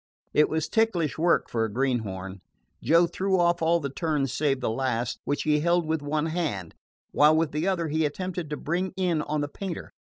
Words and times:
It 0.33 0.49
was 0.49 0.67
ticklish 0.67 1.19
work 1.19 1.47
for 1.47 1.63
a 1.63 1.71
greenhorn. 1.71 2.41
Joe 2.81 3.05
threw 3.05 3.39
off 3.39 3.61
all 3.61 3.79
the 3.79 3.91
turns 3.91 4.33
save 4.33 4.59
the 4.59 4.71
last, 4.71 5.19
which 5.25 5.43
he 5.43 5.59
held 5.59 5.85
with 5.85 6.01
one 6.01 6.25
hand, 6.25 6.73
while 7.11 7.35
with 7.35 7.51
the 7.51 7.67
other 7.67 7.87
he 7.89 8.03
attempted 8.03 8.49
to 8.49 8.57
bring 8.57 8.93
in 8.97 9.21
on 9.21 9.41
the 9.41 9.47
painter. 9.47 9.91